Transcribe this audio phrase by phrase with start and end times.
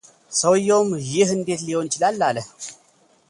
[0.39, 2.45] ሰውየውም ይህ እንዴት ሊሆን ይችላል አለ፡፡